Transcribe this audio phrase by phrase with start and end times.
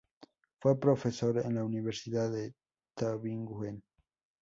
[0.61, 2.55] Fue profesor en la universidad de
[2.95, 3.83] Tübingen.